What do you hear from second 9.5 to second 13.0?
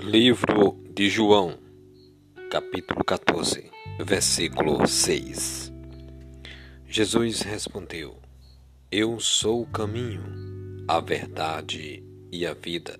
o caminho, a verdade e a vida.